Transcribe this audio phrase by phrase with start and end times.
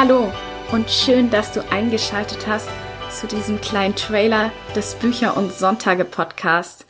[0.00, 0.32] Hallo
[0.72, 2.70] und schön, dass du eingeschaltet hast
[3.10, 6.86] zu diesem kleinen Trailer des Bücher und Sonntage Podcasts.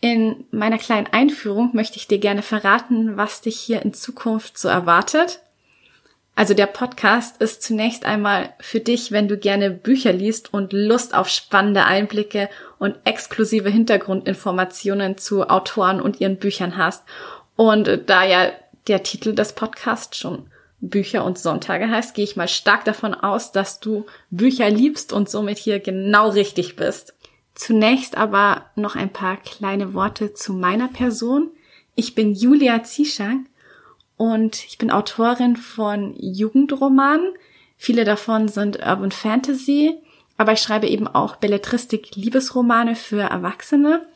[0.00, 4.68] In meiner kleinen Einführung möchte ich dir gerne verraten, was dich hier in Zukunft so
[4.68, 5.40] erwartet.
[6.36, 11.16] Also der Podcast ist zunächst einmal für dich, wenn du gerne Bücher liest und Lust
[11.16, 17.02] auf spannende Einblicke und exklusive Hintergrundinformationen zu Autoren und ihren Büchern hast.
[17.56, 18.52] Und da ja
[18.86, 20.48] der Titel des Podcasts schon
[20.80, 25.28] Bücher und Sonntage heißt, gehe ich mal stark davon aus, dass du Bücher liebst und
[25.28, 27.14] somit hier genau richtig bist.
[27.54, 31.50] Zunächst aber noch ein paar kleine Worte zu meiner Person.
[31.94, 33.46] Ich bin Julia Zieschank
[34.18, 37.32] und ich bin Autorin von Jugendromanen.
[37.78, 39.96] Viele davon sind Urban Fantasy,
[40.36, 44.06] aber ich schreibe eben auch Belletristik Liebesromane für Erwachsene.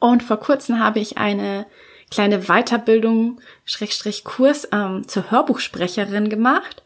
[0.00, 1.66] Und vor kurzem habe ich eine
[2.10, 6.82] kleine Weiterbildung, Schrägstrich Kurs ähm, zur Hörbuchsprecherin gemacht.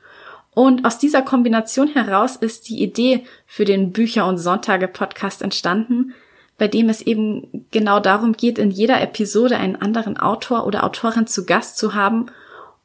[0.54, 6.12] Und aus dieser Kombination heraus ist die Idee für den Bücher- und Sonntage-Podcast entstanden,
[6.58, 11.26] bei dem es eben genau darum geht, in jeder Episode einen anderen Autor oder Autorin
[11.26, 12.26] zu Gast zu haben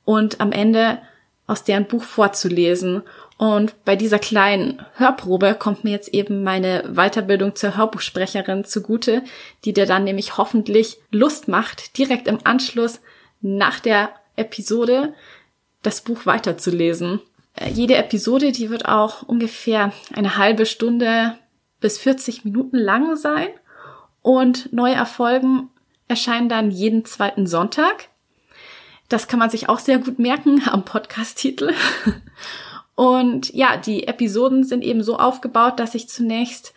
[0.06, 1.00] und am Ende
[1.46, 3.04] aus deren Buch vorzulesen.
[3.38, 9.24] Und bei dieser kleinen Hörprobe kommt mir jetzt eben meine Weiterbildung zur Hörbuchsprecherin zugute,
[9.64, 13.00] die dir dann nämlich hoffentlich Lust macht, direkt im Anschluss
[13.42, 15.14] nach der Episode
[15.84, 17.22] das Buch weiterzulesen.
[17.56, 21.38] Äh, jede Episode, die wird auch ungefähr eine halbe Stunde
[21.80, 23.50] bis 40 Minuten lang sein
[24.24, 25.70] und neue Erfolgen
[26.08, 28.10] erscheinen dann jeden zweiten Sonntag.
[29.10, 31.74] Das kann man sich auch sehr gut merken am Podcast-Titel.
[32.98, 36.74] Und ja, die Episoden sind eben so aufgebaut, dass ich zunächst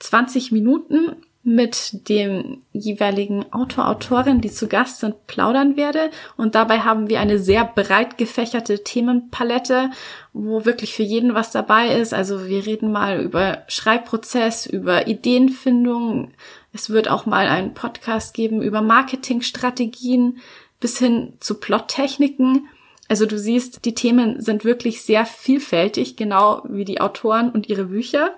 [0.00, 6.10] 20 Minuten mit dem jeweiligen Autor, Autorin, die zu Gast sind, plaudern werde.
[6.36, 9.90] Und dabei haben wir eine sehr breit gefächerte Themenpalette,
[10.32, 12.12] wo wirklich für jeden was dabei ist.
[12.12, 16.32] Also wir reden mal über Schreibprozess, über Ideenfindung.
[16.72, 20.38] Es wird auch mal einen Podcast geben über Marketingstrategien
[20.80, 22.66] bis hin zu Plottechniken.
[23.12, 27.84] Also du siehst, die Themen sind wirklich sehr vielfältig, genau wie die Autoren und ihre
[27.84, 28.34] Bücher.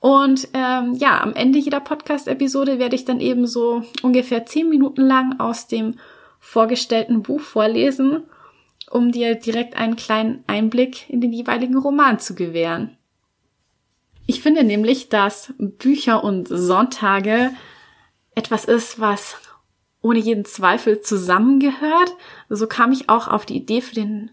[0.00, 5.02] Und ähm, ja, am Ende jeder Podcast-Episode werde ich dann eben so ungefähr zehn Minuten
[5.02, 6.00] lang aus dem
[6.40, 8.24] vorgestellten Buch vorlesen,
[8.90, 12.96] um dir direkt einen kleinen Einblick in den jeweiligen Roman zu gewähren.
[14.26, 17.52] Ich finde nämlich, dass Bücher und Sonntage
[18.34, 19.36] etwas ist, was
[20.04, 22.14] ohne jeden Zweifel zusammengehört.
[22.50, 24.30] So kam ich auch auf die Idee für den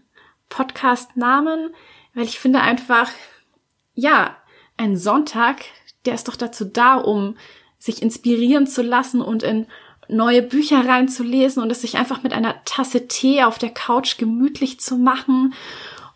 [0.50, 1.70] Podcast-Namen,
[2.12, 3.10] weil ich finde einfach,
[3.94, 4.36] ja,
[4.76, 5.64] ein Sonntag,
[6.04, 7.36] der ist doch dazu da, um
[7.78, 9.66] sich inspirieren zu lassen und in
[10.08, 14.78] neue Bücher reinzulesen und es sich einfach mit einer Tasse Tee auf der Couch gemütlich
[14.78, 15.54] zu machen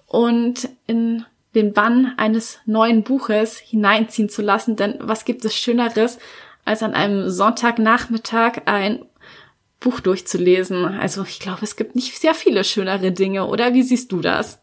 [0.07, 1.25] und in
[1.55, 4.77] den Bann eines neuen Buches hineinziehen zu lassen.
[4.77, 6.19] Denn was gibt es Schöneres,
[6.67, 9.07] als an einem Sonntagnachmittag ein
[9.81, 10.85] Buch durchzulesen.
[10.85, 13.75] Also ich glaube, es gibt nicht sehr viele schönere Dinge, oder?
[13.75, 14.63] Wie siehst du das?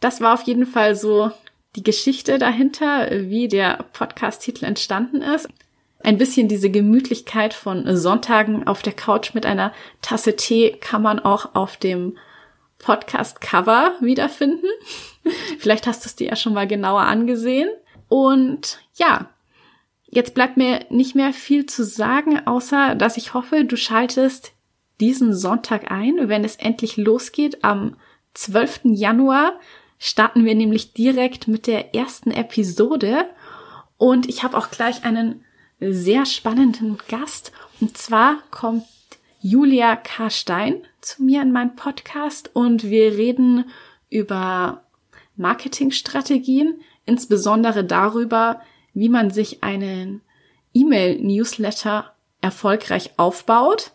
[0.00, 1.30] Das war auf jeden Fall so
[1.76, 5.48] die Geschichte dahinter, wie der Podcast-Titel entstanden ist.
[6.00, 9.72] Ein bisschen diese Gemütlichkeit von Sonntagen auf der Couch mit einer
[10.02, 12.18] Tasse Tee kann man auch auf dem
[12.78, 14.68] Podcast-Cover wiederfinden.
[15.58, 17.70] Vielleicht hast du es dir ja schon mal genauer angesehen.
[18.08, 19.30] Und ja,
[20.14, 24.52] Jetzt bleibt mir nicht mehr viel zu sagen, außer dass ich hoffe, du schaltest
[25.00, 27.64] diesen Sonntag ein, wenn es endlich losgeht.
[27.64, 27.96] Am
[28.34, 28.82] 12.
[28.84, 29.58] Januar
[29.98, 33.28] starten wir nämlich direkt mit der ersten Episode.
[33.96, 35.44] Und ich habe auch gleich einen
[35.80, 37.50] sehr spannenden Gast.
[37.80, 38.84] Und zwar kommt
[39.40, 40.30] Julia K.
[40.30, 43.64] Stein zu mir in meinen Podcast und wir reden
[44.10, 44.84] über
[45.34, 48.60] Marketingstrategien, insbesondere darüber,
[48.94, 50.22] wie man sich einen
[50.72, 53.92] E-Mail-Newsletter erfolgreich aufbaut.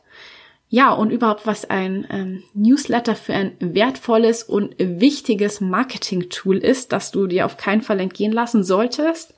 [0.71, 7.11] Ja, und überhaupt, was ein ähm, Newsletter für ein wertvolles und wichtiges Marketing-Tool ist, das
[7.11, 9.33] du dir auf keinen Fall entgehen lassen solltest.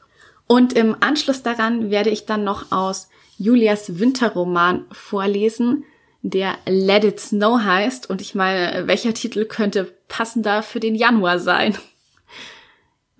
[0.47, 5.85] Und im Anschluss daran werde ich dann noch aus Julias Winterroman vorlesen,
[6.21, 8.09] der Let It Snow heißt.
[8.09, 11.77] Und ich meine, welcher Titel könnte passender für den Januar sein?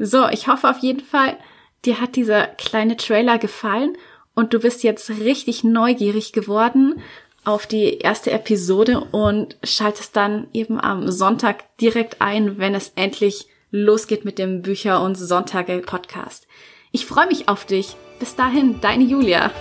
[0.04, 1.38] So, ich hoffe auf jeden Fall,
[1.86, 3.98] dir hat dieser kleine Trailer gefallen
[4.36, 7.02] und du bist jetzt richtig neugierig geworden
[7.44, 13.48] auf die erste Episode und schaltest dann eben am Sonntag direkt ein, wenn es endlich
[13.72, 16.48] losgeht mit dem Bücher- und Sonntage-Podcast.
[16.92, 17.96] Ich freue mich auf dich.
[18.20, 19.52] Bis dahin, deine Julia.